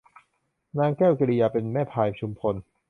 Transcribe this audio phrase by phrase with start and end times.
[0.77, 2.55] นางแก้วกิริยาเป็นแม่พลายชุมพล